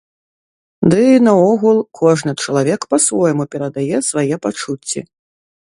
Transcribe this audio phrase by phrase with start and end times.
[0.93, 4.99] Ды, наогул, кожны чалавек па-свойму перадае свае пачуцці.